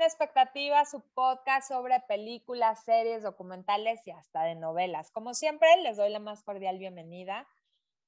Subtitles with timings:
[0.00, 5.10] Sin Expectativa, su podcast sobre películas, series, documentales y hasta de novelas.
[5.10, 7.46] Como siempre, les doy la más cordial bienvenida.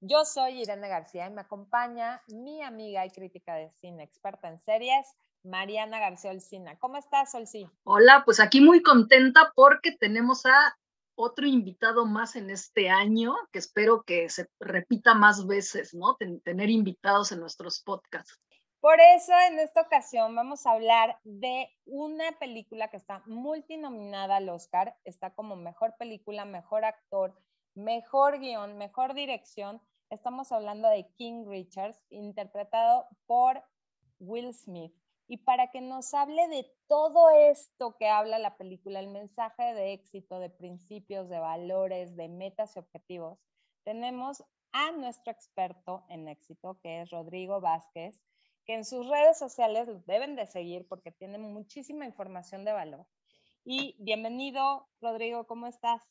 [0.00, 4.58] Yo soy Irene García y me acompaña mi amiga y crítica de cine, experta en
[4.60, 5.06] series,
[5.42, 6.78] Mariana García Olcina.
[6.78, 7.68] ¿Cómo estás, Olcí?
[7.84, 10.78] Hola, pues aquí muy contenta porque tenemos a
[11.14, 16.16] otro invitado más en este año, que espero que se repita más veces, ¿no?
[16.42, 18.40] tener invitados en nuestros podcasts.
[18.82, 24.48] Por eso en esta ocasión vamos a hablar de una película que está multinominada al
[24.48, 27.32] Oscar, está como mejor película, mejor actor,
[27.76, 29.80] mejor guion, mejor dirección.
[30.10, 33.62] Estamos hablando de King Richards, interpretado por
[34.18, 34.92] Will Smith.
[35.28, 39.92] Y para que nos hable de todo esto que habla la película, el mensaje de
[39.92, 43.38] éxito, de principios, de valores, de metas y objetivos,
[43.84, 48.20] tenemos a nuestro experto en éxito, que es Rodrigo Vázquez,
[48.64, 53.06] que en sus redes sociales los deben de seguir porque tienen muchísima información de valor.
[53.64, 56.02] Y bienvenido, Rodrigo, ¿cómo estás?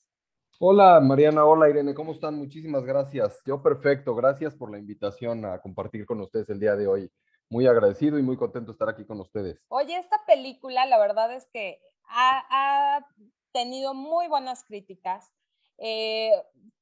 [0.59, 2.35] Hola, Mariana, hola, Irene, ¿cómo están?
[2.35, 3.41] Muchísimas gracias.
[3.45, 7.11] Yo perfecto, gracias por la invitación a compartir con ustedes el día de hoy.
[7.49, 9.59] Muy agradecido y muy contento de estar aquí con ustedes.
[9.69, 13.05] Oye, esta película, la verdad es que ha,
[13.51, 15.29] tenido muy buenas críticas.
[15.77, 16.31] Eh,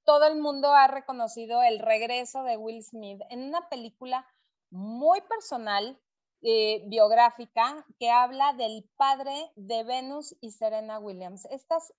[0.04, 4.28] todo el mundo ha reconocido el regreso de Will Smith en una película
[4.70, 6.00] muy personal,
[6.42, 11.46] eh, biográfica, que habla del padre de Venus y Serena Williams.
[11.46, 11.94] Estas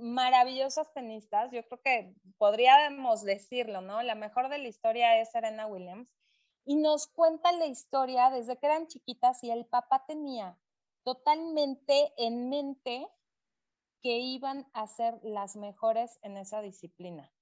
[0.00, 4.02] maravillosas tenistas, yo creo que podríamos decirlo, ¿no?
[4.02, 6.12] La mejor de la historia es Serena Williams.
[6.64, 10.58] Y nos cuenta la historia desde que eran chiquitas y el papá tenía
[11.04, 13.08] totalmente en mente
[14.02, 17.32] que iban a ser las mejores en esa disciplina.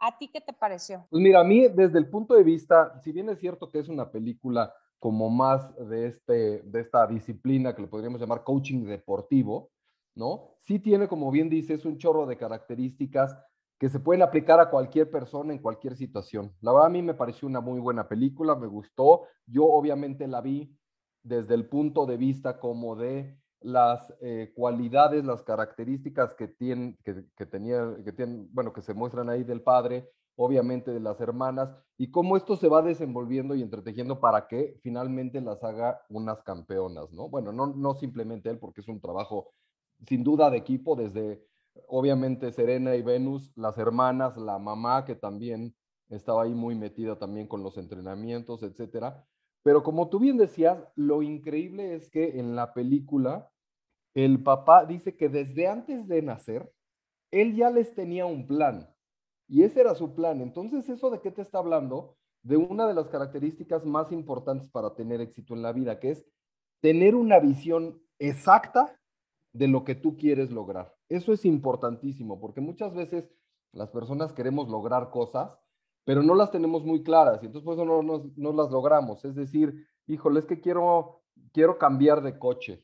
[0.00, 1.06] ¿A ti qué te pareció?
[1.10, 3.88] Pues mira, a mí desde el punto de vista, si bien es cierto que es
[3.88, 9.70] una película como más de, este, de esta disciplina que le podríamos llamar coaching deportivo,
[10.14, 10.56] ¿no?
[10.60, 13.36] Sí tiene, como bien dices, un chorro de características
[13.78, 16.52] que se pueden aplicar a cualquier persona en cualquier situación.
[16.60, 19.22] La verdad a mí me pareció una muy buena película, me gustó.
[19.46, 20.76] Yo obviamente la vi
[21.22, 27.46] desde el punto de vista como de las eh, cualidades, las características que tienen, que,
[27.46, 32.10] tenía, que tienen, bueno, que se muestran ahí del padre, obviamente de las hermanas, y
[32.10, 37.28] cómo esto se va desenvolviendo y entretejiendo para que finalmente las haga unas campeonas, ¿no?
[37.28, 39.50] Bueno, no, no simplemente él, porque es un trabajo
[40.06, 41.44] sin duda de equipo, desde
[41.88, 45.74] obviamente Serena y Venus, las hermanas, la mamá que también
[46.08, 49.24] estaba ahí muy metida también con los entrenamientos, etcétera,
[49.68, 53.52] pero como tú bien decías, lo increíble es que en la película
[54.14, 56.72] el papá dice que desde antes de nacer,
[57.30, 58.88] él ya les tenía un plan.
[59.46, 60.40] Y ese era su plan.
[60.40, 62.16] Entonces, ¿eso de qué te está hablando?
[62.42, 66.24] De una de las características más importantes para tener éxito en la vida, que es
[66.80, 68.98] tener una visión exacta
[69.52, 70.96] de lo que tú quieres lograr.
[71.10, 73.30] Eso es importantísimo, porque muchas veces
[73.74, 75.58] las personas queremos lograr cosas,
[76.08, 78.02] pero no las tenemos muy claras y entonces por eso no,
[78.34, 79.22] no, las logramos.
[79.26, 81.20] Es decir, híjole, es que quiero,
[81.52, 82.82] quiero cambiar de coche.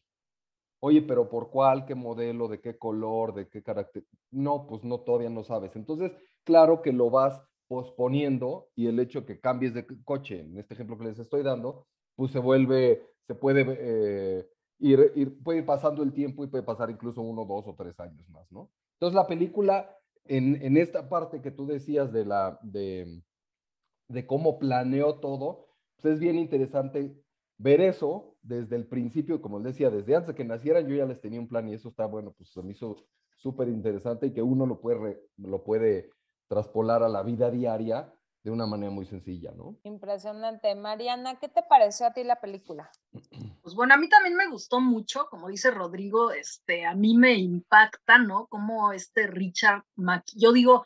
[0.80, 1.86] Oye, pero ¿por cuál?
[1.86, 2.48] ¿Qué modelo?
[2.48, 3.32] ¿De qué color?
[3.32, 4.04] ¿De qué carácter?
[4.30, 5.74] No, pues no, todavía no sabes.
[5.74, 6.12] Entonces,
[6.44, 10.98] claro que lo vas posponiendo y el hecho que cambies de coche, en este ejemplo
[10.98, 11.86] que les estoy dando,
[12.16, 14.46] pues se vuelve, se puede eh,
[14.80, 17.98] ir, ir, puede ir pasando el tiempo y puede pasar incluso uno, dos o tres
[18.00, 18.70] años más, ¿no?
[18.96, 19.96] Entonces la película
[20.26, 23.22] en, esta parte que tú decías de, la, de,
[24.08, 25.68] de cómo planeó todo,
[26.00, 27.14] pues es bien interesante
[27.58, 31.06] ver eso desde el principio, como les decía, desde antes de que nacieran yo ya
[31.06, 32.96] les tenía un plan y eso está bueno, pues se me hizo
[33.36, 36.10] súper interesante y que uno lo puede, lo puede
[36.48, 38.12] traspolar a la vida diaria
[38.44, 39.78] de una manera muy sencilla, ¿no?
[39.84, 40.74] Impresionante.
[40.74, 42.90] Mariana, ¿qué te pareció a ti la película?
[43.64, 47.32] Pues bueno, a mí también me gustó mucho, como dice Rodrigo, este, a mí me
[47.32, 48.46] impacta, ¿no?
[48.48, 49.84] Como este Richard,
[50.34, 50.84] yo digo,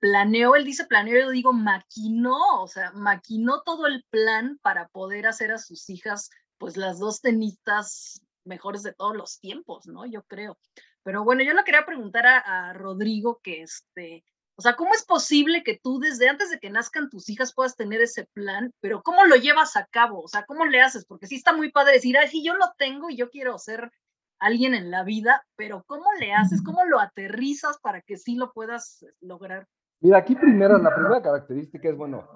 [0.00, 5.28] planeó, él dice planeó, yo digo maquinó, o sea, maquinó todo el plan para poder
[5.28, 10.04] hacer a sus hijas, pues las dos tenistas mejores de todos los tiempos, ¿no?
[10.04, 10.58] Yo creo.
[11.04, 14.24] Pero bueno, yo le quería preguntar a, a Rodrigo que este,
[14.58, 17.76] o sea, ¿cómo es posible que tú desde antes de que nazcan tus hijas puedas
[17.76, 20.22] tener ese plan, pero cómo lo llevas a cabo?
[20.22, 21.04] O sea, ¿cómo le haces?
[21.04, 23.92] Porque sí está muy padre decir, ay, sí, yo lo tengo y yo quiero ser
[24.38, 26.62] alguien en la vida, pero ¿cómo le haces?
[26.62, 29.66] ¿Cómo lo aterrizas para que sí lo puedas eh, lograr?
[30.00, 32.26] Mira, aquí primero, la primera característica es, bueno,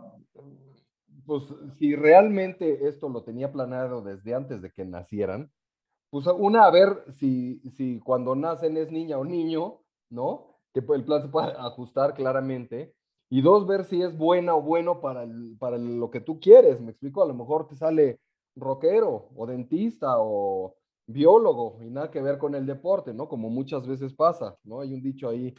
[1.25, 1.45] pues
[1.79, 5.51] si realmente esto lo tenía planeado desde antes de que nacieran,
[6.11, 9.81] pues una, a ver si, si cuando nacen es niña o niño,
[10.11, 10.50] ¿no?
[10.73, 12.95] Que el plan se pueda ajustar claramente.
[13.29, 15.27] Y dos, ver si es buena o bueno para,
[15.59, 16.81] para lo que tú quieres.
[16.81, 18.21] Me explico, a lo mejor te sale
[18.57, 20.77] rockero o dentista o
[21.07, 23.29] biólogo y nada que ver con el deporte, ¿no?
[23.29, 24.81] Como muchas veces pasa, ¿no?
[24.81, 25.55] Hay un dicho ahí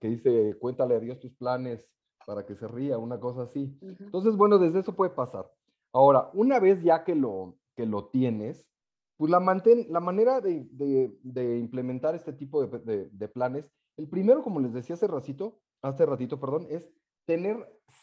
[0.00, 1.84] que dice, cuéntale a Dios tus planes
[2.26, 3.76] para que se ría, una cosa así.
[3.80, 5.50] Entonces, bueno, desde eso puede pasar.
[5.92, 8.70] Ahora, una vez ya que lo, que lo tienes,
[9.16, 14.42] pues la, mantén, la manera de, de, implementar este tipo de, de, planes, el primero,
[14.42, 16.88] como les decía hace ratito, hace ratito, perdón, es
[17.26, 17.56] tener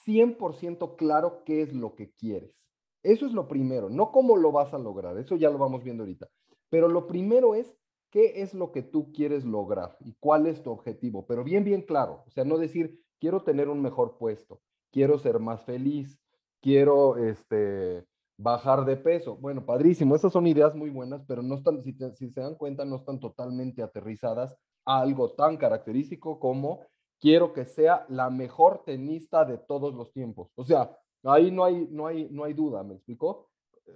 [0.05, 2.53] 100% claro qué es lo que quieres.
[3.01, 6.03] Eso es lo primero, no cómo lo vas a lograr, eso ya lo vamos viendo
[6.03, 6.27] ahorita.
[6.69, 7.77] Pero lo primero es
[8.11, 11.81] qué es lo que tú quieres lograr y cuál es tu objetivo, pero bien, bien
[11.81, 12.23] claro.
[12.27, 16.19] O sea, no decir, quiero tener un mejor puesto, quiero ser más feliz,
[16.61, 18.05] quiero este,
[18.37, 19.37] bajar de peso.
[19.37, 22.83] Bueno, padrísimo, esas son ideas muy buenas, pero no están, si, si se dan cuenta,
[22.83, 26.81] no están totalmente aterrizadas algo tan característico como
[27.19, 30.49] quiero que sea la mejor tenista de todos los tiempos.
[30.55, 33.49] O sea, ahí no hay, no hay, no hay duda, ¿me explicó?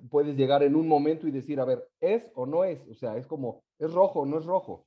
[0.10, 2.86] puedes llegar en un momento y decir, a ver, ¿es o no es?
[2.90, 4.86] O sea, es como, ¿es rojo o no es rojo?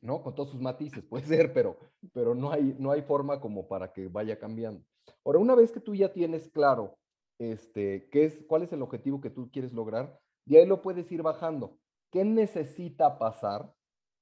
[0.00, 0.22] ¿No?
[0.22, 1.76] Con todos sus matices, puede ser, pero,
[2.12, 4.82] pero no, hay, no hay forma como para que vaya cambiando.
[5.24, 6.96] Ahora, una vez que tú ya tienes claro
[7.38, 11.10] este, qué es, cuál es el objetivo que tú quieres lograr, de ahí lo puedes
[11.10, 11.78] ir bajando.
[12.10, 13.72] ¿Qué necesita pasar?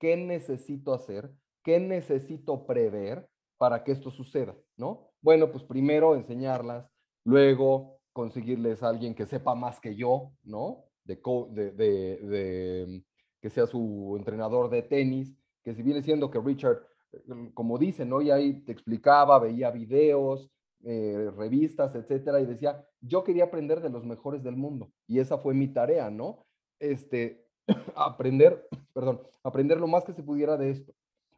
[0.03, 1.31] ¿Qué necesito hacer?
[1.63, 3.25] ¿Qué necesito prever
[3.57, 4.53] para que esto suceda?
[4.77, 5.13] ¿No?
[5.21, 6.91] Bueno, pues primero enseñarlas,
[7.23, 10.87] luego conseguirles a alguien que sepa más que yo, ¿no?
[11.05, 11.15] De,
[11.53, 13.05] de,
[13.41, 16.83] que sea su entrenador de tenis, que si viene siendo que Richard,
[17.13, 18.21] eh, como dice, ¿no?
[18.23, 20.51] Y ahí te explicaba, veía videos,
[20.83, 25.39] eh, revistas, etcétera, y decía, yo quería aprender de los mejores del mundo, y esa
[25.39, 26.45] fue mi tarea, ¿no?
[26.81, 27.42] Este,
[27.97, 30.93] aprender, perdón, aprender lo más que se pudiera de esto.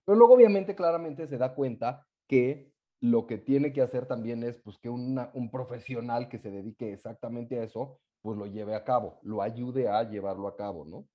[0.05, 4.59] Pero luego, obviamente, claramente se da cuenta que lo que tiene que hacer también es
[4.59, 9.19] pues que un profesional que se dedique exactamente a eso, pues lo lleve a cabo,
[9.23, 11.07] lo ayude a llevarlo a cabo, ¿no?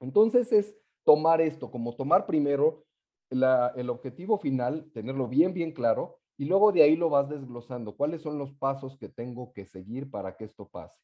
[0.00, 2.84] Entonces es tomar esto, como tomar primero
[3.30, 7.96] el objetivo final, tenerlo bien, bien claro, y luego de ahí lo vas desglosando.
[7.96, 11.00] ¿Cuáles son los pasos que tengo que seguir para que esto pase?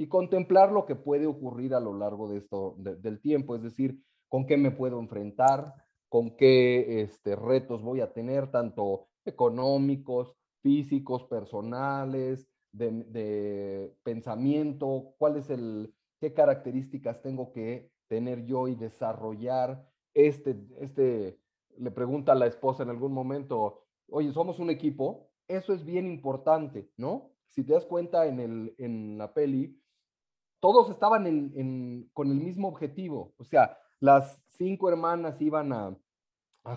[0.00, 4.02] Y contemplar lo que puede ocurrir a lo largo de esto, del tiempo, es decir,
[4.30, 5.74] con qué me puedo enfrentar,
[6.08, 15.50] con qué este, retos voy a tener, tanto económicos, físicos, personales, de, pensamiento, cuál es
[15.50, 19.86] el, qué características tengo que tener yo y desarrollar.
[20.14, 21.38] Este, este,
[21.76, 26.06] le pregunta a la esposa en algún momento, oye, somos un equipo, eso es bien
[26.06, 27.32] importante, ¿no?
[27.48, 29.76] Si te das cuenta en, el, en la peli,
[30.60, 31.24] todos estaban
[32.12, 35.96] con el mismo objetivo, o sea, las cinco hermanas iban a,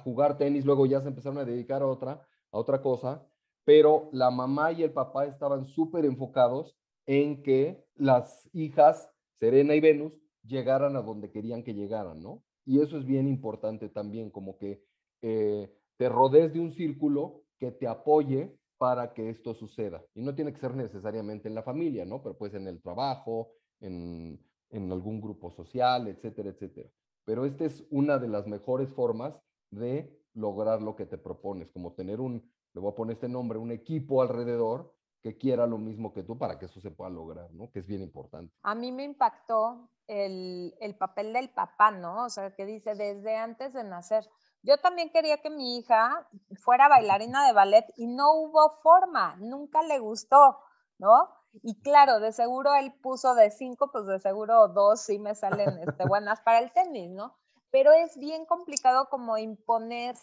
[0.04, 3.28] jugar tenis, luego ya se empezaron a dedicar a otra, a otra cosa,
[3.66, 6.76] pero la mamá y el papá estaban súper enfocados
[7.06, 9.10] en que las hijas,
[9.40, 10.14] Serena y Venus,
[10.44, 12.44] llegaran a donde querían que llegaran, ¿no?
[12.66, 14.84] Y eso es bien importante también, como que
[15.22, 20.04] eh, te rodees de un círculo que te apoye para que esto suceda.
[20.14, 22.22] Y no tiene que ser necesariamente en la familia, ¿no?
[22.22, 23.52] Pero pues en el trabajo,
[23.84, 26.90] en, algún grupo social, etcétera, etcétera.
[27.26, 29.40] Pero esta es una de las mejores formas
[29.70, 33.60] de lograr lo que te propones, como tener un, le voy a poner este nombre,
[33.60, 37.52] un equipo alrededor que quiera lo mismo que tú para que eso se pueda lograr,
[37.54, 37.72] ¿no?
[37.72, 38.54] Que es bien importante.
[38.64, 42.26] A mí me impactó el, el papel del papá, ¿no?
[42.26, 44.28] O sea, que dice desde antes de nacer.
[44.64, 49.82] Yo también quería que mi hija fuera bailarina de ballet y no hubo forma, nunca
[49.84, 50.58] le gustó,
[50.98, 51.30] ¿no?
[51.62, 55.78] Y claro, de seguro él puso de cinco, pues de seguro dos sí me salen
[55.88, 57.36] este, buenas para el tenis, ¿no?
[57.74, 60.16] pero es bien complicado como imponer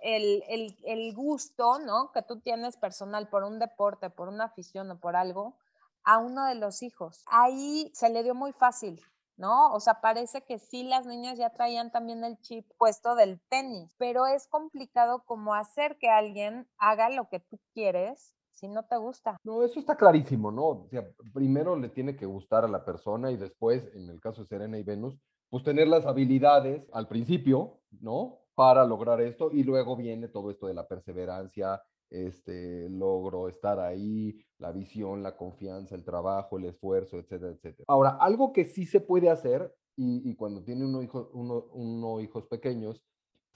[0.00, 0.42] el,
[0.82, 2.10] el, gusto, ¿no?
[2.10, 5.58] Que tú tienes personal por un deporte, por una afición o por algo,
[6.04, 7.22] a uno de los hijos.
[7.26, 9.04] Ahí se le dio muy fácil,
[9.36, 9.74] ¿no?
[9.74, 13.94] O sea, parece que sí las niñas ya traían también el chip puesto del tenis,
[13.98, 18.96] pero es complicado como hacer que alguien haga lo que tú quieres si no te
[18.96, 19.36] gusta.
[19.44, 20.66] No, eso está clarísimo, ¿no?
[20.68, 24.42] O sea, primero le tiene que gustar a la persona y después, en el caso
[24.42, 25.16] de Serena y Venus,
[25.50, 28.40] pues tener las habilidades al principio, ¿no?
[28.54, 34.38] Para lograr esto y luego viene todo esto de la perseverancia, este logro, estar ahí,
[34.58, 37.84] la visión, la confianza, el trabajo, el esfuerzo, etcétera, etcétera.
[37.88, 43.02] Ahora, algo que sí se puede hacer y, cuando tiene uno, hijo, uno, hijos pequeños,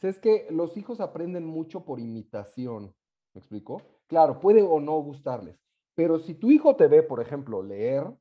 [0.00, 2.94] pues, es que los hijos aprenden mucho por imitación.
[3.34, 3.82] ¿Me explico?
[4.10, 5.56] Claro, puede o no gustarles,
[5.94, 8.12] pero si tu hijo te ve, por ejemplo, leer,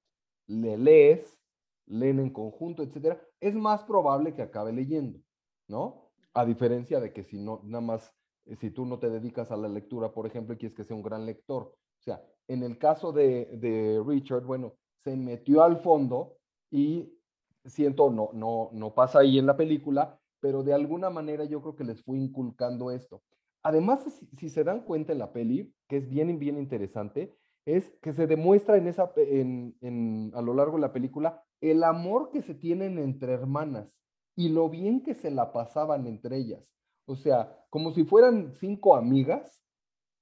[0.45, 1.41] le lees,
[1.87, 5.19] leen en conjunto, etcétera, es más probable que acabe leyendo,
[5.67, 6.11] ¿no?
[6.35, 8.13] A diferencia de que si no, nada más,
[8.45, 10.95] eh, si tú no te dedicas a la lectura, por ejemplo, y quieres que sea
[10.95, 11.63] un gran lector.
[11.63, 16.37] O sea, en el caso de, Richard, bueno, se metió al fondo
[16.69, 17.11] y
[17.65, 21.75] siento, no, no, no pasa ahí en la película, pero de alguna manera yo creo
[21.75, 23.23] que les fue inculcando esto.
[23.63, 24.05] Además,
[24.37, 28.25] si, se dan cuenta en la peli, que es bien, bien interesante, es que se
[28.25, 32.97] demuestra en esa, en, a lo largo de la película el amor que se tienen
[32.97, 33.91] entre hermanas
[34.35, 36.63] y lo bien que se la pasaban entre ellas.
[37.05, 39.61] O sea, como si fueran cinco amigas,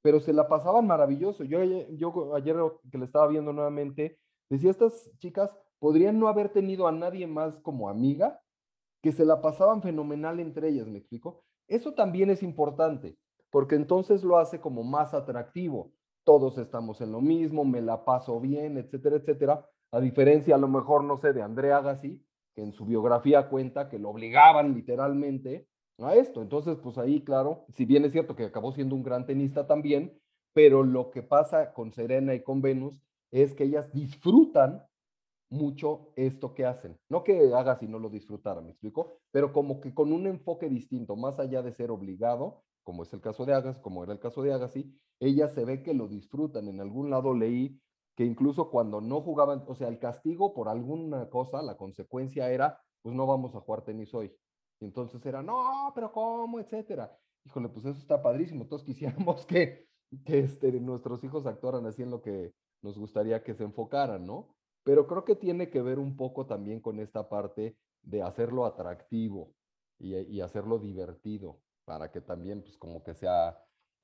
[0.02, 1.44] pero se la pasaban maravilloso.
[1.44, 2.56] Yo, yo ayer
[2.92, 7.60] que le estaba viendo nuevamente, decía, estas chicas podrían no haber tenido a nadie más
[7.60, 8.42] como amiga,
[9.04, 11.44] que se la pasaban fenomenal entre ellas, ¿me explico?
[11.68, 13.18] Eso también es importante,
[13.50, 15.92] porque entonces lo hace como más atractivo.
[16.24, 19.66] Todos estamos en lo mismo, me la paso bien, etcétera, etcétera.
[19.92, 22.22] A diferencia, a lo mejor, no sé, de Andrea Agassi,
[22.54, 25.68] que en su biografía cuenta que lo obligaban literalmente
[26.00, 26.42] a esto.
[26.42, 30.20] Entonces, pues ahí, claro, si bien es cierto que acabó siendo un gran tenista también,
[30.54, 33.02] pero lo que pasa con Serena y con Venus
[33.32, 34.84] es que ellas disfrutan
[35.50, 36.98] mucho esto que hacen.
[37.10, 40.68] No que haga si no lo disfrutara, me explico, pero como que con un enfoque
[40.68, 44.20] distinto, más allá de ser obligado, como es el caso de Agassi, como era el
[44.20, 46.70] caso de Agassi, ellas se ve que lo disfrutan.
[46.70, 47.78] En algún lado leí
[48.16, 52.80] que incluso cuando no jugaban, o sea, el castigo por alguna cosa, la consecuencia era,
[53.02, 54.34] pues no vamos a jugar tenis hoy.
[54.80, 56.62] Y entonces era, no, pero ¿cómo?
[56.62, 57.14] Etcétera.
[57.44, 58.68] Híjole, pues eso está padrísimo.
[58.68, 59.90] Todos quisiéramos que,
[60.24, 64.56] que este, nuestros hijos actuaran así en lo que nos gustaría que se enfocaran, ¿no?
[64.86, 69.52] Pero creo que tiene que ver un poco también con esta parte de hacerlo atractivo
[70.00, 73.58] y, hacerlo divertido para que también, pues como que sea,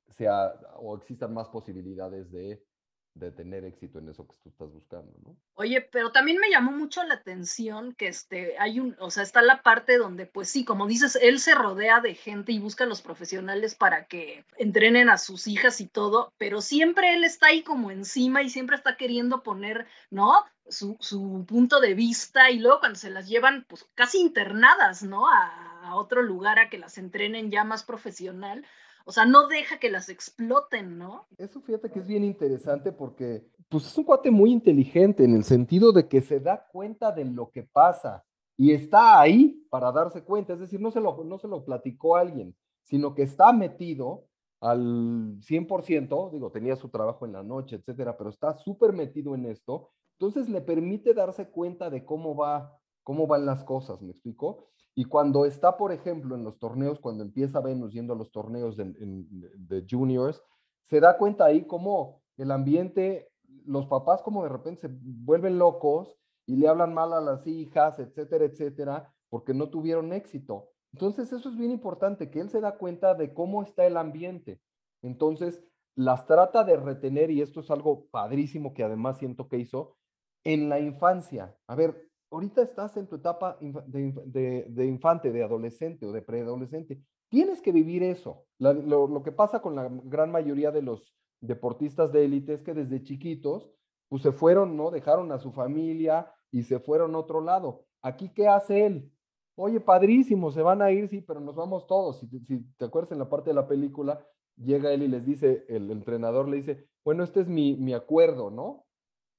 [0.07, 2.65] sea o existan más posibilidades de
[3.15, 5.35] de tener éxito en eso que tú estás buscando, ¿no?
[5.53, 9.41] Oye, pero también me llamó mucho la atención que este, hay un, o sea, está
[9.41, 12.87] la parte donde, pues sí, como dices, él se rodea de gente y busca a
[12.87, 17.61] los profesionales para que entrenen a sus hijas y todo, pero siempre él está ahí
[17.61, 20.43] como encima y siempre está queriendo poner, ¿no?
[20.67, 25.27] Su, su punto de vista y luego cuando se las llevan, pues casi internadas, ¿no?
[25.27, 28.65] A, a otro lugar a que las entrenen ya más profesional
[29.05, 31.27] o sea, no deja que las exploten, ¿no?
[31.37, 35.43] Eso fíjate que es bien interesante porque, pues es un cuate muy inteligente en el
[35.43, 38.23] sentido de que se da cuenta de lo que pasa
[38.57, 40.53] y está ahí para darse cuenta.
[40.53, 44.25] Es decir, no se lo, no se lo platicó a alguien, sino que está metido
[44.61, 49.45] al 100%, digo, tenía su trabajo en la noche, etcétera, pero está súper metido en
[49.45, 49.89] esto.
[50.17, 54.69] Entonces le permite darse cuenta de cómo va, cómo van las cosas, ¿me explico?
[54.95, 58.77] Y cuando está, por ejemplo, en los torneos, cuando empieza Venus yendo a los torneos
[58.77, 60.41] de, juniors,
[60.83, 63.31] se da cuenta ahí cómo el ambiente,
[63.65, 67.99] los papás como de repente se vuelven locos y le hablan mal a las hijas,
[67.99, 70.69] etcétera, etcétera, porque no tuvieron éxito.
[70.91, 74.61] Entonces eso es bien importante, que él se da cuenta de cómo está el ambiente.
[75.01, 75.63] Entonces
[75.95, 79.95] las trata de retener, y esto es algo padrísimo que además siento que hizo,
[80.43, 81.55] en la infancia.
[81.67, 86.99] A ver, ahorita estás en tu etapa de, infante, de adolescente o de preadolescente.
[87.29, 88.45] Tienes que vivir eso.
[88.57, 93.03] lo, que pasa con la gran mayoría de los deportistas de élite es que desde
[93.03, 93.69] chiquitos,
[94.09, 94.91] pues se fueron, ¿no?
[94.91, 97.85] Dejaron a su familia y se fueron a otro lado.
[98.01, 99.11] Aquí, ¿qué hace él?
[99.55, 102.19] Oye, padrísimo, se van a ir, sí, pero nos vamos todos.
[102.19, 104.25] Si, si te acuerdas en la parte de la película,
[104.57, 108.49] llega él y les dice, el entrenador le dice, bueno, este es mi, mi acuerdo,
[108.49, 108.82] ¿no?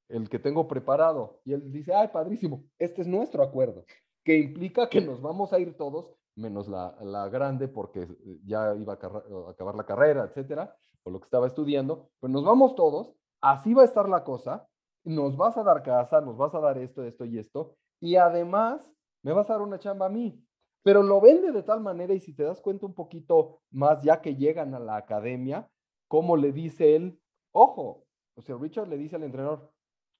[0.08, 1.40] El que tengo preparado.
[1.44, 3.84] Y él dice, ay, padrísimo, este es nuestro acuerdo,
[4.24, 8.08] que implica que nos vamos a ir todos, menos la, la grande, porque
[8.44, 12.74] ya iba a, acabar la carrera, etcétera, o lo que estaba estudiando, pues nos vamos
[12.74, 14.66] todos, así va a estar la cosa,
[15.04, 18.94] nos vas a dar casa, nos vas a dar esto, esto y esto, y además
[19.22, 20.40] me vas a dar una chamba a mí.
[20.82, 24.20] Pero lo vende de tal manera, y si te das cuenta un poquito más, ya
[24.20, 25.68] que llegan a la academia,
[26.08, 27.18] como le dice él,
[27.52, 28.04] ojo,
[28.36, 29.70] o sea, Richard le dice al entrenador,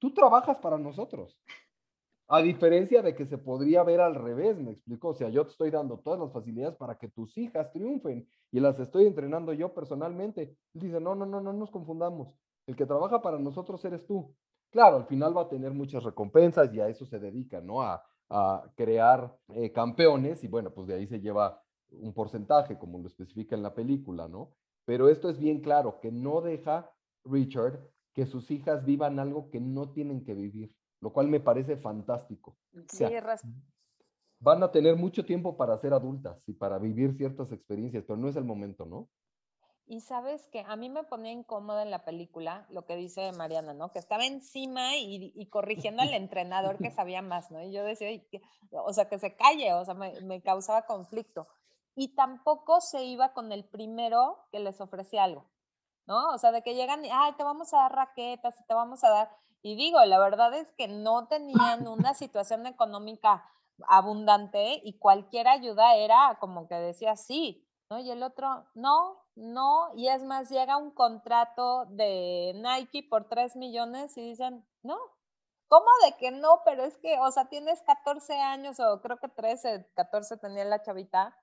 [0.04, 1.34] tú trabajas para nosotros.
[2.28, 5.08] A diferencia de que se podría ver al revés, me explico.
[5.08, 8.60] O sea, yo te estoy dando todas las facilidades para que tus hijas triunfen y
[8.60, 10.58] las estoy entrenando yo personalmente.
[10.74, 12.34] Dice, no, no, no, no nos confundamos.
[12.66, 14.34] El que trabaja para nosotros eres tú.
[14.70, 17.80] Claro, al final va a tener muchas recompensas y a eso se dedica, ¿no?
[17.80, 18.04] A,
[18.74, 23.54] crear eh, campeones y bueno, pues de ahí se lleva un porcentaje, como lo especifica
[23.54, 24.50] en la película, ¿no?
[24.84, 26.90] Pero esto es bien claro, que no deja
[27.24, 27.78] Richard
[28.14, 32.56] que sus hijas vivan algo que no tienen que vivir, lo cual me parece fantástico.
[32.88, 33.04] Sí,
[34.38, 38.28] van a tener mucho tiempo para ser adultas y para vivir ciertas experiencias, pero no
[38.28, 39.08] es el momento, ¿no?
[39.86, 43.74] Y sabes que a mí me ponía incómoda en la película lo que dice Mariana,
[43.74, 43.92] ¿no?
[43.92, 47.62] Que estaba encima y, corrigiendo al entrenador que sabía más, ¿no?
[47.62, 48.08] Y yo decía,
[48.70, 51.48] o sea, que se calle, o sea, me, me, causaba conflicto.
[51.94, 55.50] Y tampoco se iba con el primero que les ofrecía algo.
[56.06, 56.30] ¿No?
[56.30, 59.10] O sea, de que llegan y, ay, te vamos a dar raquetas, te vamos a
[59.10, 59.30] dar.
[59.62, 63.48] Y digo, la verdad es que no tenían una situación económica
[63.88, 67.98] abundante y cualquier ayuda era como que decía sí, ¿no?
[67.98, 73.56] Y el otro, no, no, y es más, llega un contrato de Nike por 3
[73.56, 74.98] millones y dicen, no,
[75.68, 76.60] ¿cómo de que no?
[76.64, 80.82] Pero es que, o sea, tienes 14 años o creo que 13, 14 tenía la
[80.82, 81.36] chavita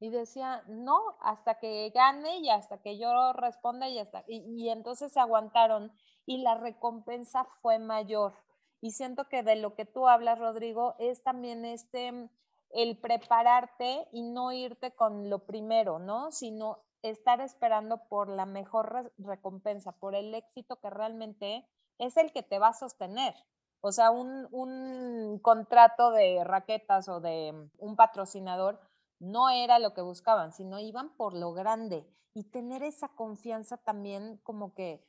[0.00, 5.12] y decía, no, hasta que gane y hasta que yo responda y hasta, y, entonces
[5.12, 5.92] se aguantaron
[6.24, 8.34] y la recompensa fue mayor.
[8.80, 12.30] Y siento que de lo que tú hablas, Rodrigo, es también este,
[12.70, 16.30] el prepararte y no irte con lo primero, ¿no?
[16.30, 21.66] Sino estar esperando por la mejor recompensa, por el éxito que realmente
[21.98, 23.34] es el que te va a sostener.
[23.80, 28.80] O sea, un, un contrato de raquetas o de un patrocinador
[29.20, 32.06] no era lo que buscaban, sino iban por lo grande.
[32.34, 35.02] Y tener esa confianza también como que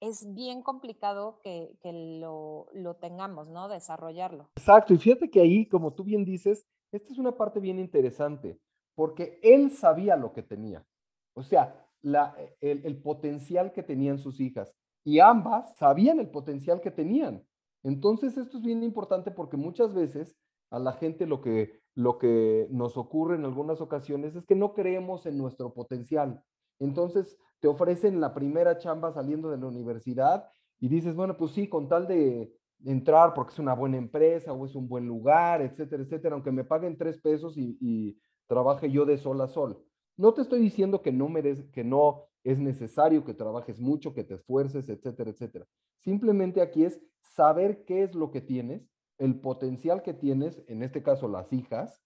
[0.00, 1.76] es bien complicado que,
[2.20, 3.68] lo, lo, tengamos, ¿no?
[3.68, 4.48] Desarrollarlo.
[4.56, 8.58] Exacto, y fíjate que ahí, como tú bien dices, esta es una parte bien interesante,
[8.94, 10.86] porque él sabía lo que tenía,
[11.34, 14.72] o sea, la, el, el potencial que tenían sus hijas,
[15.04, 17.44] y ambas sabían el potencial que tenían.
[17.82, 20.36] Entonces, esto es bien importante porque muchas veces
[20.70, 24.72] a la gente lo que, lo que nos ocurre en algunas ocasiones es que no
[24.72, 26.42] creemos en nuestro potencial.
[26.78, 30.48] Entonces, te ofrecen la primera chamba saliendo de la universidad
[30.78, 34.64] y dices, bueno, pues sí, con tal de entrar porque es una buena empresa o
[34.64, 39.16] es un buen lugar, etcétera, etcétera, aunque me paguen tres pesos y, trabaje yo de
[39.16, 39.80] sol a sol.
[40.16, 41.28] No te estoy diciendo que no,
[41.72, 45.66] que no es necesario que trabajes mucho, que te esfuerces, etcétera, etcétera.
[45.98, 51.02] Simplemente aquí es saber qué es lo que tienes, el potencial que tienes, en este
[51.02, 52.02] caso las hijas,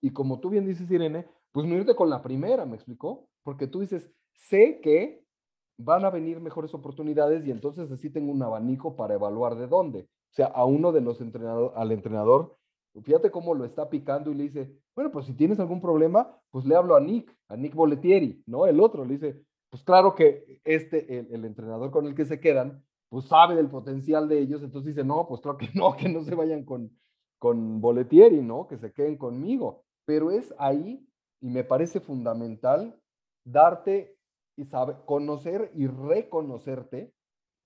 [0.00, 3.28] y como tú bien dices, Irene, pues no irte con la primera, ¿me explicó?
[3.44, 5.24] Porque tú dices, sé que
[5.78, 10.00] van a venir mejores oportunidades y entonces así tengo un abanico para evaluar de dónde.
[10.00, 12.56] O sea, a uno de los entrenadores, al entrenador,
[13.02, 16.64] fíjate cómo lo está picando y le dice, bueno, pues si tienes algún problema, pues
[16.64, 18.66] le hablo a Nick, a Nick Boletieri, ¿no?
[18.66, 22.84] El otro le dice, pues claro que este, el, entrenador con el que se quedan,
[23.08, 26.22] pues sabe del potencial de ellos, entonces dice, no, pues claro que no, que no
[26.22, 26.90] se vayan con,
[27.38, 28.66] con Boletieri, ¿no?
[28.66, 29.84] Que se queden conmigo.
[30.04, 31.06] Pero es ahí,
[31.40, 32.98] y me parece fundamental,
[33.44, 34.16] darte
[34.56, 37.12] y saber, conocer y reconocerte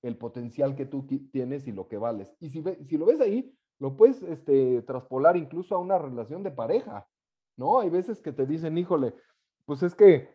[0.03, 2.35] el potencial que tú tienes y lo que vales.
[2.40, 6.50] Y si, si lo ves ahí, lo puedes este, traspolar incluso a una relación de
[6.50, 7.09] pareja,
[7.57, 7.81] ¿no?
[7.81, 9.14] Hay veces que te dicen, híjole,
[9.64, 10.29] pues es que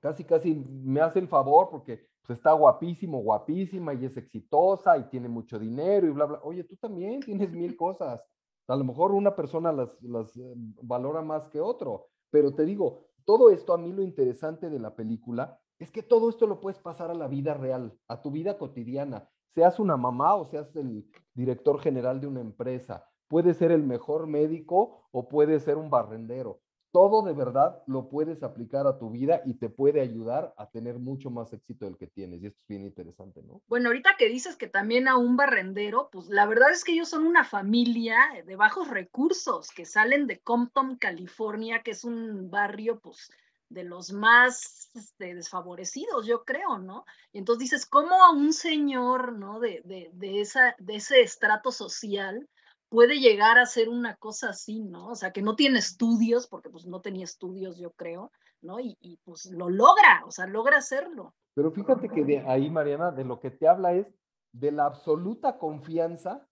[0.00, 5.04] casi, casi me hace el favor porque pues, está guapísimo, guapísima y es exitosa y
[5.04, 6.40] tiene mucho dinero y bla, bla.
[6.42, 8.20] Oye, tú también tienes mil cosas.
[8.68, 13.06] A lo mejor una persona las, las eh, valora más que otro, pero te digo,
[13.24, 16.80] todo esto a mí lo interesante de la película es que todo esto lo puedes
[16.80, 19.28] pasar a la vida real, a tu vida cotidiana.
[19.54, 24.26] Seas una mamá o seas el director general de una empresa, puede ser el mejor
[24.26, 26.60] médico o puede ser un barrendero.
[26.96, 30.98] Todo de verdad lo puedes aplicar a tu vida y te puede ayudar a tener
[30.98, 32.42] mucho más éxito del que tienes.
[32.42, 33.60] Y esto es bien interesante, ¿no?
[33.68, 37.10] Bueno, ahorita que dices que también a un barrendero, pues la verdad es que ellos
[37.10, 42.98] son una familia de bajos recursos que salen de Compton, California, que es un barrio,
[42.98, 43.30] pues,
[43.68, 47.04] de los más este, desfavorecidos, yo creo, ¿no?
[47.30, 49.60] Y entonces dices, ¿cómo a un señor, ¿no?
[49.60, 52.48] De, de, esa, de ese estrato social
[52.88, 55.08] puede llegar a hacer una cosa así, ¿no?
[55.08, 58.30] O sea, que no tiene estudios, porque pues no tenía estudios, yo creo,
[58.62, 58.80] ¿no?
[58.80, 61.34] Y, y pues lo logra, o sea, logra hacerlo.
[61.54, 64.06] Pero fíjate que de ahí, Mariana, de lo que te habla es
[64.52, 66.46] de la absoluta confianza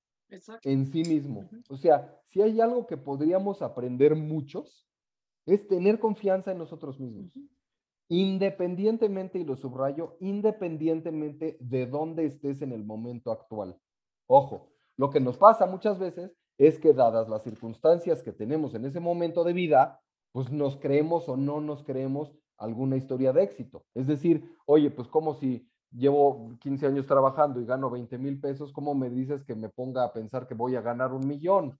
[0.62, 1.48] en sí mismo.
[1.68, 4.86] O sea, si hay algo que podríamos aprender muchos,
[5.46, 7.32] es tener confianza en nosotros mismos.
[8.08, 13.78] Independientemente, y lo subrayo, independientemente de dónde estés en el momento actual.
[14.26, 18.84] Ojo, lo que nos pasa muchas veces es que dadas las circunstancias que tenemos en
[18.84, 20.00] ese momento de vida,
[20.32, 23.84] pues nos creemos o no nos creemos alguna historia de éxito.
[23.94, 28.72] Es decir, oye, pues como si llevo 15 años trabajando y gano 20 mil pesos,
[28.72, 31.78] ¿cómo me dices que me ponga a pensar que voy a ganar un millón?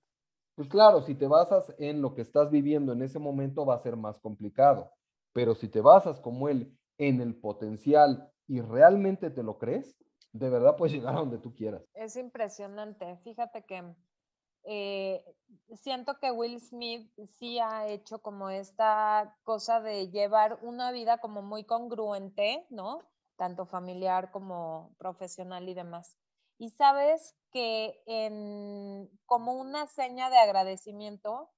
[0.55, 3.81] Pues claro, si te basas en lo que estás viviendo en ese momento va a
[3.81, 4.91] ser más complicado,
[5.33, 9.97] pero si te basas como él en el potencial y realmente te lo crees,
[10.35, 11.83] de verdad puedes llegar a donde tú quieras.
[11.95, 13.17] Es impresionante.
[13.23, 13.95] Fíjate que
[14.65, 15.25] eh,
[15.77, 21.41] siento que Will Smith sí ha hecho como esta cosa de llevar una vida como
[21.41, 22.99] muy congruente, ¿no?
[23.37, 26.19] Tanto familiar como profesional y demás.
[26.59, 31.51] Y sabes que en, como una seña de agradecimiento,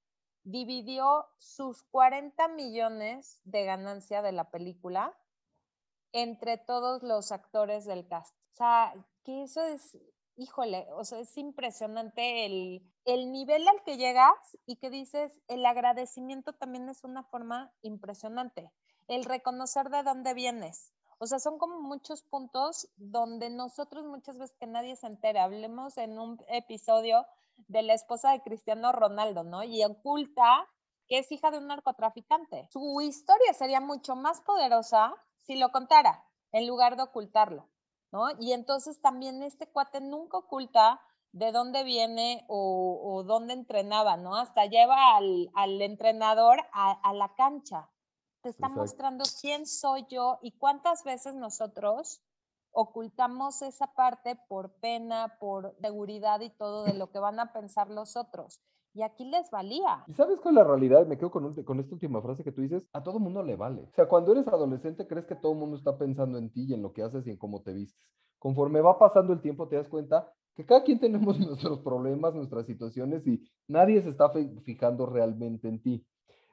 [0.45, 5.17] dividió sus 40 millones de ganancia de la película
[6.13, 8.35] entre todos los actores del cast.
[8.53, 9.97] O sea, que eso es
[10.37, 15.65] híjole, o sea, es impresionante el, el nivel al que llegas y que dices, el
[15.65, 18.71] agradecimiento también es una forma impresionante,
[19.09, 20.93] el reconocer de dónde vienes.
[21.19, 25.97] O sea, son como muchos puntos donde nosotros muchas veces que nadie se entera, hablemos
[25.97, 27.27] en un episodio
[27.69, 29.65] de la esposa de Cristiano Ronaldo, ¿no?
[29.65, 30.69] Y oculta
[31.09, 32.69] que es hija de un narcotraficante.
[32.71, 35.15] Su historia sería mucho más poderosa
[35.47, 37.69] si lo contara, en lugar de ocultarlo,
[38.13, 38.27] ¿no?
[38.41, 41.01] Y entonces también este cuate nunca oculta
[41.33, 44.37] de dónde viene o, dónde entrenaba, ¿no?
[44.37, 47.91] Hasta lleva al, entrenador a, la cancha.
[48.41, 52.23] Te está mostrando quién soy yo y cuántas veces nosotros
[52.71, 57.91] ocultamos esa parte por pena, por seguridad y todo de lo que van a pensar
[57.91, 58.61] los otros.
[58.97, 60.05] Y aquí les valía.
[60.07, 61.07] ¿Y sabes cuál es la realidad?
[61.07, 63.83] Me quedo con, con esta última frase que tú dices, a todo mundo le vale.
[63.83, 66.73] O sea, cuando eres adolescente crees que todo el mundo está pensando en ti y
[66.73, 68.03] en lo que haces y en cómo te vistes.
[68.39, 72.65] Conforme va pasando el tiempo te das cuenta que cada quien tenemos nuestros problemas, nuestras
[72.65, 74.31] situaciones y nadie se está
[74.65, 76.07] fijando realmente en ti.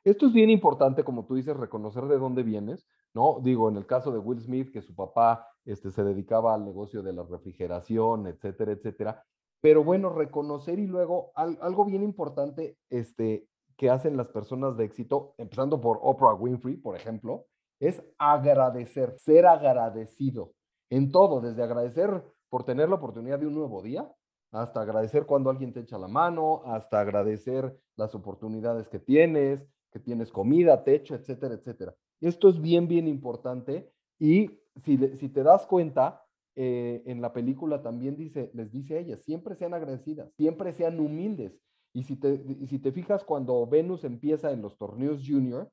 [0.04, 3.40] Esto es bien importante, como tú dices, reconocer de dónde vienes, ¿no?
[3.42, 7.02] Digo, en el caso de Will Smith, que su papá este, se dedicaba al negocio
[7.02, 9.24] de la refrigeración, etcétera, etcétera.
[9.64, 13.48] Pero bueno, reconocer y luego algo bien importante este,
[13.78, 17.46] que hacen las personas de éxito, empezando por Oprah Winfrey, por ejemplo,
[17.80, 20.52] es agradecer, ser agradecido
[20.90, 24.14] en todo, desde agradecer por tener la oportunidad de un nuevo día,
[24.52, 30.00] hasta agradecer cuando alguien te echa la mano, hasta agradecer las oportunidades que tienes, que
[30.00, 31.96] tienes comida, techo, etcétera, etcétera.
[32.20, 36.23] Esto es bien, bien importante y si, si te das cuenta,
[36.56, 41.00] eh, en la película también dice, les dice a ellas, siempre sean agradecidas, siempre sean
[41.00, 41.60] humildes.
[41.94, 45.72] Y si te, si te fijas, cuando Venus empieza en los torneos junior,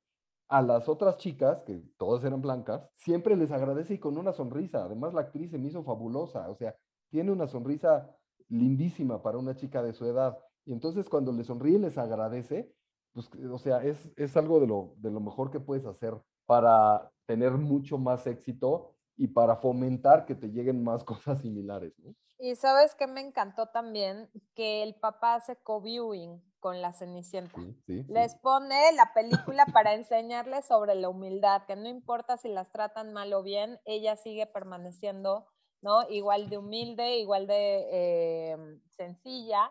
[0.49, 4.85] a las otras chicas, que todas eran blancas, siempre les agradece y con una sonrisa.
[4.85, 6.75] Además, la actriz se me hizo fabulosa, o sea,
[7.09, 8.11] tiene una sonrisa
[8.49, 10.37] lindísima para una chica de su edad.
[10.67, 12.73] Y entonces cuando le sonríe les agradece,
[13.13, 16.15] pues, o sea, es, es algo de lo, de lo mejor que puedes hacer
[16.47, 22.15] para tener mucho más éxito y para fomentar que te lleguen más cosas similares, ¿no?
[22.39, 27.61] Y sabes que me encantó también que el papá hace co-viewing con la Cenicienta.
[27.87, 33.13] Les pone la película para enseñarles sobre la humildad, que no importa si las tratan
[33.13, 35.47] mal o bien, ella sigue permaneciendo,
[35.83, 36.09] ¿no?
[36.09, 38.57] Igual de humilde, igual de eh,
[38.89, 39.71] sencilla,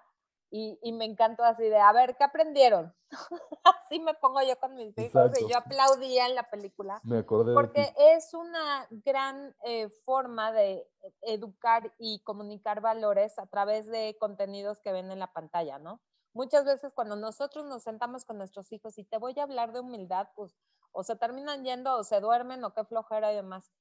[0.51, 2.93] y, me encantó así de, a ver, ¿qué aprendieron?
[3.63, 6.99] así me pongo yo con mis hijos y yo aplaudía en la película.
[7.03, 7.53] Me acordé.
[7.53, 10.89] Porque es una gran eh, forma de
[11.21, 16.01] educar y comunicar valores a través de contenidos que ven en la pantalla, ¿no?
[16.33, 19.79] Muchas veces cuando nosotros nos sentamos con nuestros hijos y te voy a hablar de
[19.79, 20.55] humildad, pues
[20.91, 23.71] o se terminan yendo o se duermen o qué flojera y demás.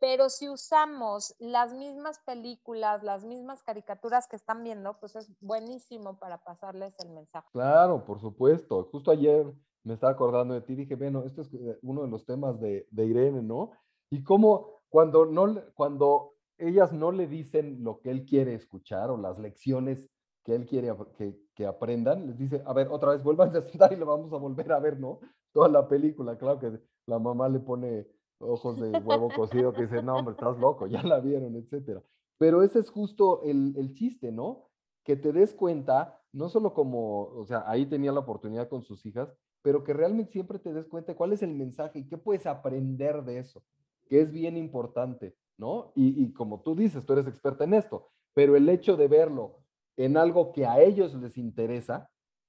[0.00, 6.18] Pero si usamos las mismas películas, las mismas caricaturas que están viendo, pues es buenísimo
[6.18, 7.48] para pasarles el mensaje.
[7.52, 8.88] Claro, por supuesto.
[8.92, 12.24] Justo ayer me estaba acordando de ti, dije, bueno, este es eh, uno de los
[12.24, 13.72] temas de, Irene, ¿no?
[14.10, 19.16] Y cómo cuando, no, cuando ellas no le dicen lo que él quiere escuchar o
[19.16, 20.08] las lecciones
[20.44, 23.92] que él quiere que, que aprendan, les dice, a ver, otra vez vuelvan a sentar
[23.92, 25.20] y lo vamos a volver a ver, ¿no?
[25.52, 28.06] Toda la película, claro que la mamá le pone
[28.40, 32.02] ojos de huevo cocido que dicen, no, hombre, estás loco, ya la vieron, etcétera.
[32.38, 34.68] Pero ese es justo el, el chiste, ¿no?
[35.04, 39.04] Que te des cuenta, no solo como, o sea, ahí tenía la oportunidad con sus
[39.06, 42.46] hijas, pero que realmente siempre te des cuenta cuál es el mensaje y qué puedes
[42.46, 43.62] aprender de eso,
[44.08, 45.92] que es bien importante, ¿no?
[45.94, 49.58] Y, y como tú dices, tú eres experta en esto, pero el hecho de verlo
[49.96, 52.08] en algo que a ellos les interesa,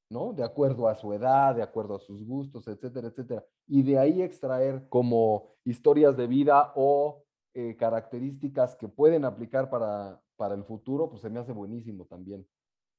[0.10, 0.34] ¿no?
[0.34, 3.45] De acuerdo a su edad, de acuerdo a sus gustos, etcétera, etcétera.
[3.67, 10.22] Y de ahí extraer como historias de vida o eh, características que pueden aplicar para,
[10.36, 12.48] para el futuro, pues se me hace buenísimo también.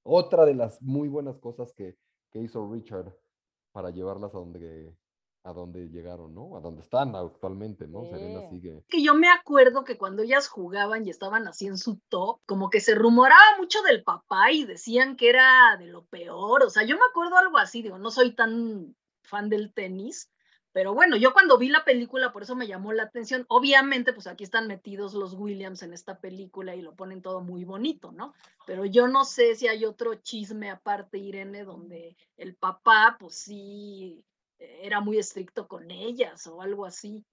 [0.02, 1.96] Otra de las muy buenas cosas que,
[2.30, 3.14] que hizo Richard
[3.72, 4.94] para llevarlas a donde,
[5.42, 6.56] a donde llegaron, ¿no?
[6.56, 8.04] A donde están actualmente, ¿no?
[8.04, 8.84] Serena sigue.
[8.88, 12.68] Que yo me acuerdo que cuando ellas jugaban y estaban así en su top, como
[12.68, 16.62] que se rumoraba mucho del papá y decían que era de lo peor.
[16.62, 20.30] O sea, yo me acuerdo algo así, digo, no soy tan fan del tenis,
[20.72, 23.44] pero bueno, yo cuando vi la película, por eso me llamó la atención.
[23.48, 27.64] Obviamente, pues aquí están metidos los Williams en esta película y lo ponen todo muy
[27.64, 28.34] bonito, ¿no?
[28.66, 34.24] Pero yo no sé si hay otro chisme aparte, Irene, donde el papá, pues sí,
[34.60, 37.24] era muy estricto con ellas o algo así.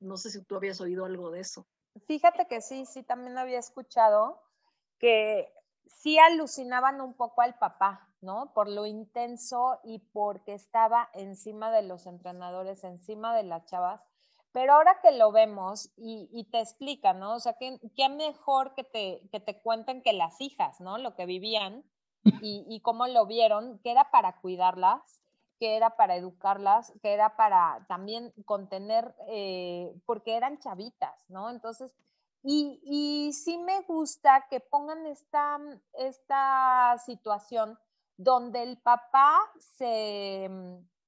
[0.00, 1.66] No sé si tú habías oído algo de eso.
[2.06, 4.40] Fíjate que sí, sí, también había escuchado
[4.98, 5.52] que
[5.86, 8.52] sí alucinaban un poco al papá, ¿no?
[8.54, 14.00] Por lo intenso y porque estaba encima de los entrenadores, encima de las chavas,
[14.52, 17.34] Pero ahora que lo vemos y, te explica, ¿no?
[17.34, 20.98] O sea, qué, qué mejor que te, que te cuenten que las hijas, ¿no?
[20.98, 21.84] Lo que vivían
[22.40, 25.17] y, y cómo lo vieron, que era para cuidarlas,
[25.58, 31.50] que era para educarlas, que era para también contener, eh, porque eran chavitas, ¿no?
[31.50, 31.92] Entonces,
[32.42, 35.58] y, sí me gusta que pongan esta,
[35.94, 37.78] esta situación
[38.16, 39.38] donde el papá
[39.76, 40.48] se,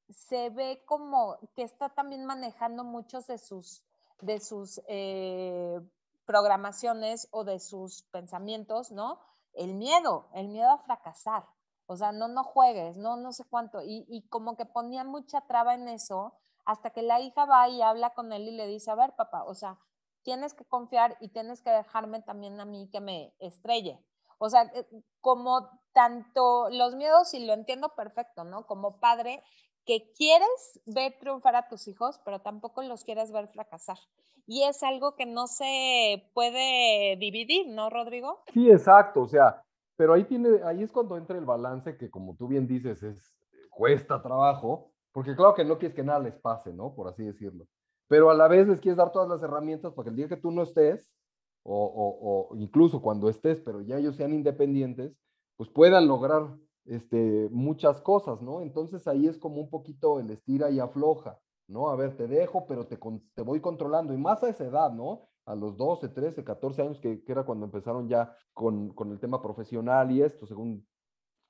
[0.09, 3.83] se ve como que está también manejando muchos de sus,
[4.21, 5.81] de sus eh,
[6.27, 9.21] programaciones o de sus pensamientos, ¿no?
[9.53, 11.45] El miedo, el miedo a fracasar.
[11.91, 13.83] O sea, no, no juegues, no, no sé cuánto.
[13.83, 17.83] Y, y como que ponía mucha traba en eso, hasta que la hija va y
[17.83, 19.77] habla con él y le dice, a ver, papá, o sea,
[20.23, 23.99] tienes que confiar y tienes que dejarme también a mí que me estrelle.
[24.39, 24.87] O sea, eh,
[25.21, 28.69] como tanto los miedos, y lo entiendo perfecto, ¿no?
[28.69, 29.43] Como padre,
[29.85, 33.99] que quieres ver triunfar a tus hijos, pero tampoco los quieres ver fracasar.
[34.47, 38.45] Y es algo que no se puede dividir, ¿no, Rodrigo?
[38.53, 39.23] Sí, exacto.
[39.23, 39.65] O sea,
[40.01, 43.35] pero ahí, tiene, ahí es cuando entra el balance que, como tú bien dices, es,
[43.69, 46.95] cuesta trabajo, porque claro que no quieres que nada les pase, ¿no?
[46.95, 47.67] Por así decirlo.
[48.09, 50.39] Pero a la vez les quieres dar todas las herramientas para que el día que
[50.39, 51.13] tú no estés,
[51.65, 55.15] o, o, o incluso cuando estés, pero ya ellos sean independientes,
[55.59, 56.49] pues puedan lograr
[56.87, 58.63] este, muchas cosas, ¿no?
[58.63, 61.91] Entonces ahí es como un poquito el estira y afloja, ¿no?
[61.91, 62.99] A ver, te dejo, pero te,
[63.35, 64.15] te voy controlando.
[64.15, 65.29] Y más a esa edad, ¿no?
[65.51, 69.43] A los 12, 13, 14 años, que, era cuando empezaron ya con, con, el tema
[69.43, 70.87] profesional y esto, según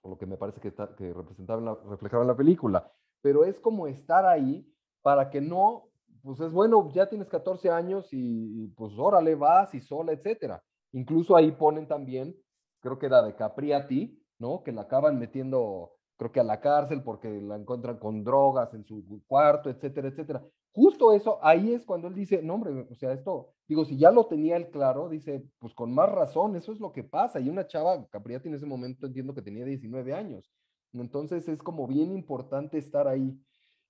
[0.03, 2.91] lo que me parece que, que representaba la, reflejaba en la película.
[3.21, 4.67] Pero es como estar ahí
[5.03, 5.91] para que no,
[6.23, 10.63] pues es bueno, ya tienes 14 años y, pues órale, vas y sola, etcétera.
[10.93, 12.35] Incluso ahí ponen también,
[12.81, 14.63] creo que era de Capriati, ¿no?
[14.63, 18.83] Que la acaban metiendo, creo que a la cárcel porque la encuentran con drogas en
[18.83, 20.43] su cuarto, etcétera, etcétera.
[20.73, 24.13] Justo eso, ahí es cuando él dice, no, hombre, o sea, esto, digo, si ya
[24.13, 27.41] lo tenía él claro, dice, pues con más razón, eso es lo que pasa.
[27.41, 30.49] Y una chava, Capriati en ese momento entiendo que tenía 19 años.
[30.93, 33.37] Entonces es como bien importante estar ahí.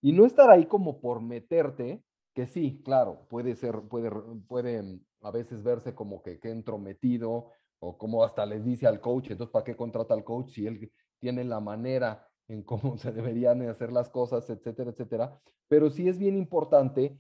[0.01, 2.03] Y no estar ahí como por meterte,
[2.35, 4.11] que sí, claro, puede ser, puede,
[4.49, 9.31] puede a veces verse como que, que entrometido o como hasta le dice al coach,
[9.31, 13.62] entonces, ¿para qué contrata al coach si él tiene la manera en cómo se deberían
[13.68, 15.40] hacer las cosas, etcétera, etcétera.
[15.68, 17.18] Pero sí es bien importante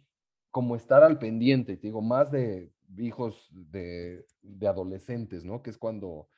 [0.50, 5.62] como estar al pendiente, te digo, más de hijos de, de adolescentes, ¿no?
[5.62, 6.28] Que es cuando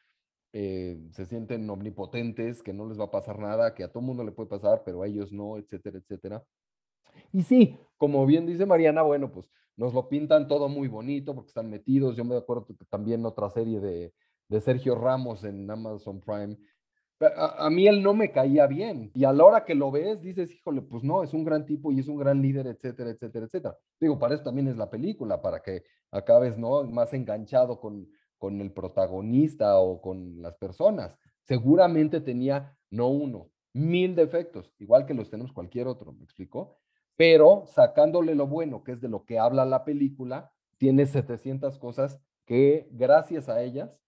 [0.52, 4.22] eh, se sienten omnipotentes, que no les va a pasar nada, que a todo mundo
[4.22, 6.44] le puede pasar, pero a ellos no, etcétera, etcétera.
[7.33, 11.48] Y sí, como bien dice Mariana, bueno, pues nos lo pintan todo muy bonito porque
[11.48, 12.16] están metidos.
[12.16, 14.12] Yo me acuerdo que también otra serie de,
[14.48, 16.59] de Sergio Ramos en Amazon Prime,
[17.37, 19.11] a, mí él no me caía bien.
[19.15, 21.93] Y a la hora que lo ves, dices, híjole, pues no, es un gran tipo
[21.93, 23.79] y es un gran líder, etcétera, etcétera, etcétera.
[24.01, 26.85] Digo, para eso también es la película, para que acabes, ¿no?
[26.85, 28.09] Más enganchado con,
[28.39, 31.19] con el protagonista o con las personas.
[31.45, 36.79] Seguramente tenía no uno, mil defectos, igual que los tenemos cualquier otro, ¿me explico?
[37.17, 42.21] Pero sacándole lo bueno, que es de lo que habla la película, tiene 700 cosas
[42.47, 44.01] que gracias a ellas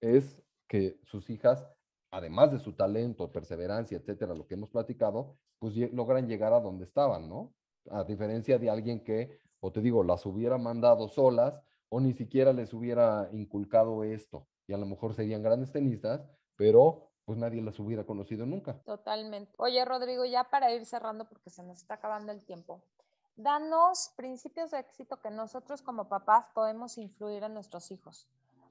[0.00, 1.68] es que sus hijas
[2.10, 6.84] además de su talento, perseverancia, etcétera, lo que hemos platicado, pues logran llegar a donde
[6.84, 7.52] estaban, ¿no?
[7.90, 12.52] A diferencia de alguien que, o te digo, las hubiera mandado solas o ni siquiera
[12.52, 14.46] les hubiera inculcado esto.
[14.66, 16.22] Y a lo mejor serían grandes tenistas,
[16.56, 18.80] pero pues nadie las hubiera conocido nunca.
[18.82, 19.52] Totalmente.
[19.58, 22.82] Oye, Rodrigo, ya para ir cerrando, porque se nos está acabando el tiempo,
[23.36, 28.28] danos principios de éxito que nosotros como papás podemos influir en nuestros hijos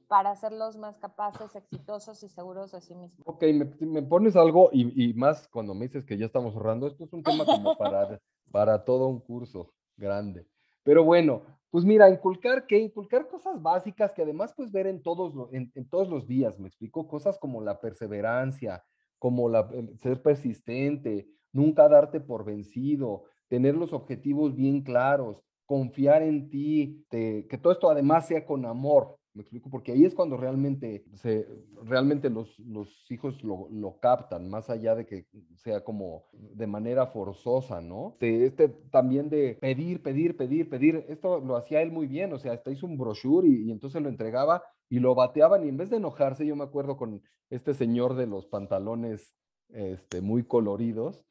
[0.10, 3.22] para hacerlos más capaces, exitosos y seguros de sí mismos.
[3.26, 3.43] Ok,
[3.80, 7.22] me, pones algo y, más cuando me dices que ya estamos cerrando, esto es un
[7.22, 8.19] tema como para,
[8.52, 10.48] para todo un curso grande.
[10.82, 15.48] Pero bueno, pues mira, inculcar qué, inculcar cosas básicas que además puedes ver en todos,
[15.54, 18.84] en, en todos los días, me explico, cosas como la perseverancia,
[19.19, 19.69] como la,
[20.02, 27.60] ser persistente, nunca darte por vencido, tener los objetivos bien claros, confiar en ti, que
[27.62, 31.48] todo esto además sea con amor, me explico, porque ahí es cuando realmente, se,
[31.84, 37.08] realmente los, los hijos lo, lo, captan, más allá de que sea como de manera
[37.08, 38.18] forzosa, ¿no?
[38.20, 41.06] De este también de pedir, pedir, pedir, pedir.
[41.08, 44.02] Esto lo hacía él muy bien, o sea, hasta hizo un brochure y, y entonces
[44.02, 47.74] lo entregaba y lo bateaban y en vez de enojarse, yo me acuerdo con este
[47.74, 49.36] señor de los pantalones
[49.70, 51.24] este, muy coloridos,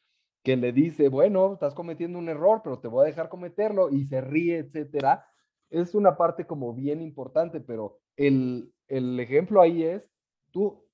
[0.45, 4.05] que le dice, bueno, estás cometiendo un error, pero te voy a dejar cometerlo y
[4.05, 5.25] se ríe, etcétera
[5.71, 10.11] es una parte como bien importante, pero el, el ejemplo ahí es,
[10.51, 10.85] tú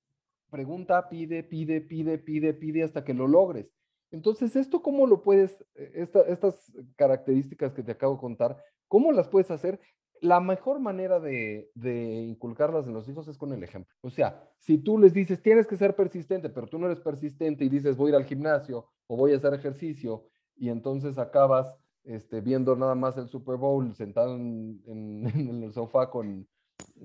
[0.49, 3.69] pregunta, pide, pide, pide, pide, pide hasta que lo logres.
[4.11, 8.57] Entonces, ¿esto cómo lo puedes, eh, estas características que te acabo de contar,
[8.87, 9.79] cómo las puedes hacer?
[10.21, 13.93] La mejor manera de, de, inculcarlas en los hijos es con el ejemplo.
[14.01, 17.65] O sea, si tú les dices, tienes que ser persistente, pero tú no eres persistente
[17.65, 21.75] y dices, voy a ir al gimnasio o voy a hacer ejercicio, y entonces acabas
[22.05, 26.47] este, viendo nada más el Super Bowl sentado en, en el sofá con,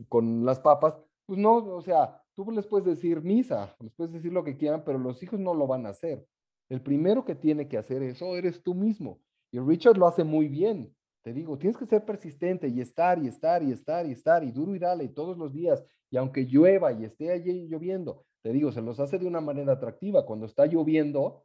[0.09, 0.95] con las papas,
[1.27, 4.83] pues no, o sea, tú les puedes decir misa, les puedes decir lo que quieran,
[4.85, 6.27] pero los hijos no lo van a hacer.
[6.69, 9.21] El primero que tiene que hacer eso eres tú mismo.
[9.53, 10.95] Y Richard lo hace muy bien.
[11.23, 14.53] Te digo, tienes que ser persistente y estar y estar y estar y estar y
[14.53, 15.85] duro y dale todos los días.
[16.11, 19.75] Y aunque llueva y esté allí lloviendo, te digo, se los hace de una manera
[19.75, 20.25] atractiva.
[20.25, 21.43] Cuando está lloviendo,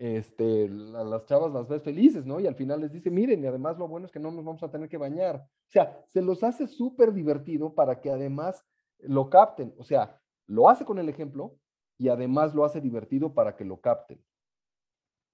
[0.00, 2.40] este, las chavas las ves felices, ¿no?
[2.40, 4.62] Y al final les dice, miren, y además lo bueno es que no nos vamos
[4.62, 5.36] a tener que bañar.
[5.36, 8.64] O sea, se los hace súper divertido para que además
[9.00, 9.74] lo capten.
[9.76, 11.58] O sea, lo hace con el ejemplo
[11.98, 14.24] y además lo hace divertido para que lo capten.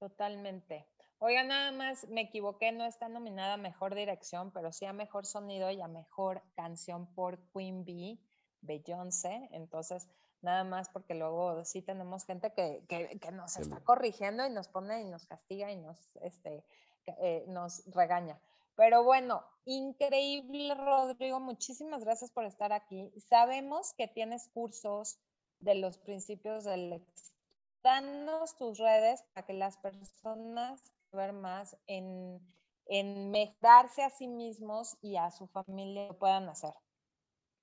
[0.00, 0.88] Totalmente.
[1.18, 5.26] Oiga, nada más me equivoqué, no está nominada a mejor dirección, pero sí a mejor
[5.26, 8.18] sonido y a mejor canción por Queen Bee,
[8.62, 9.48] Beyoncé.
[9.52, 10.08] Entonces,
[10.42, 14.68] nada más porque luego sí tenemos gente que, que, que nos está corrigiendo y nos
[14.68, 16.64] pone y nos castiga y nos, este,
[17.06, 18.38] eh, nos regaña.
[18.76, 21.40] Pero bueno, increíble, Rodrigo.
[21.40, 23.10] Muchísimas gracias por estar aquí.
[23.28, 25.18] Sabemos que tienes cursos
[25.60, 27.34] de los principios del éxito.
[27.82, 32.40] Danos tus redes para que las personas ver más en,
[32.86, 36.74] en mejorarse a sí mismos y a su familia puedan hacer.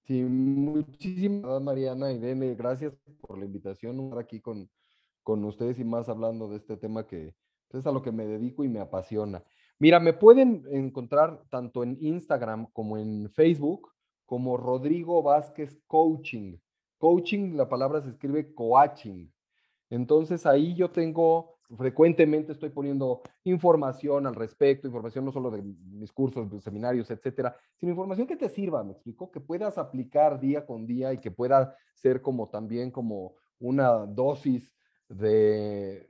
[0.06, 2.56] Sí, muchísimas Mariana y Dene.
[2.56, 4.70] Gracias por la invitación, estar aquí con,
[5.24, 7.34] con ustedes y más hablando de este tema que
[7.72, 9.44] es a lo que me dedico y me apasiona.
[9.80, 13.92] Mira, me pueden encontrar tanto en Instagram como en Facebook
[14.26, 16.58] como Rodrigo Vázquez Coaching.
[16.98, 19.28] Coaching, la palabra se escribe coaching.
[19.94, 26.12] Entonces ahí yo tengo, frecuentemente estoy poniendo información al respecto, información no solo de mis
[26.12, 30.66] cursos, de seminarios, etcétera, sino información que te sirva, me explico, que puedas aplicar día
[30.66, 34.76] con día y que pueda ser como también como una dosis
[35.10, 36.10] de,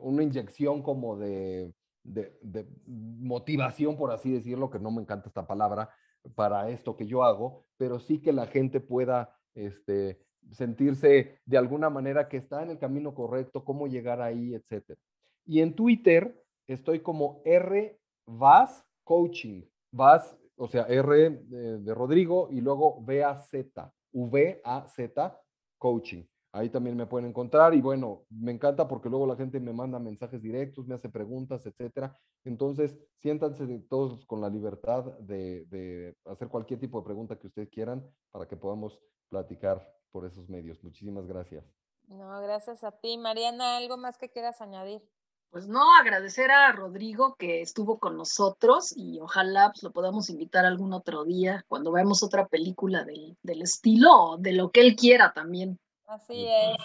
[0.00, 5.90] una inyección como de de, motivación, por así decirlo, que no me encanta esta palabra,
[6.34, 10.20] para esto que yo hago, pero sí que la gente pueda este,
[10.52, 14.98] sentirse de alguna manera que está en el camino correcto, cómo llegar ahí, etc.
[15.46, 22.48] Y en Twitter estoy como R Vaz Coaching, Vaz, o sea, R de, de Rodrigo
[22.50, 25.40] y luego V A Z, V A Z
[25.78, 26.24] Coaching.
[26.52, 30.00] Ahí también me pueden encontrar y bueno, me encanta porque luego la gente me manda
[30.00, 32.18] mensajes directos, me hace preguntas, etcétera.
[32.44, 38.04] Entonces, siéntanse todos con la libertad de, hacer cualquier tipo de pregunta que ustedes quieran
[38.32, 40.82] para que podamos platicar por esos medios.
[40.82, 41.64] Muchísimas gracias.
[42.08, 43.18] No, gracias a ti.
[43.18, 45.02] Mariana, ¿algo más que quieras añadir?
[45.50, 50.64] Pues no, agradecer a Rodrigo que estuvo con nosotros y ojalá pues, lo podamos invitar
[50.64, 54.94] algún otro día cuando veamos otra película del, del estilo o de lo que él
[54.94, 55.78] quiera también.
[56.06, 56.76] Así es.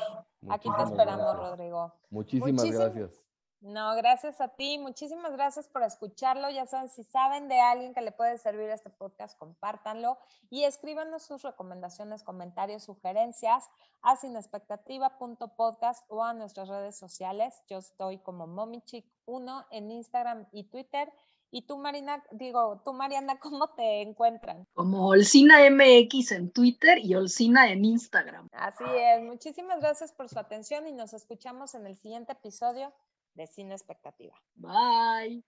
[0.49, 1.93] Aquí te esperamos, Rodrigo.
[2.09, 3.24] Muchísimas gracias.
[3.65, 4.77] No, gracias a ti.
[4.77, 6.51] Muchísimas gracias por escucharlo.
[6.51, 10.19] Ya saben, si saben de alguien que le puede servir este podcast, compártanlo
[10.51, 13.63] y escríbanos sus recomendaciones, comentarios, sugerencias
[14.03, 17.55] a sinexpectativa.podcast o a nuestras redes sociales.
[17.67, 21.11] Yo estoy como momichic1 en Instagram y Twitter
[21.49, 24.67] y tú, Marina, digo, tú, Mariana, ¿cómo te encuentran?
[24.75, 28.47] Como Olcina MX en Twitter y Olcina en Instagram.
[28.51, 29.23] Así es.
[29.23, 32.93] Muchísimas gracias por su atención y nos escuchamos en el siguiente episodio
[33.35, 34.35] de Cine Expectativa.
[34.55, 35.43] Bye.